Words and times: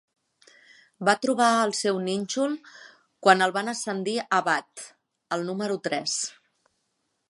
Va 1.09 1.13
trobar 1.25 1.49
el 1.65 1.73
seu 1.81 1.99
nínxol 2.07 2.57
quan 3.27 3.47
el 3.49 3.55
van 3.59 3.71
ascendir 3.77 4.19
a 4.39 4.43
bat, 4.51 4.87
al 5.37 5.49
número 5.53 5.83
tres. 5.91 6.23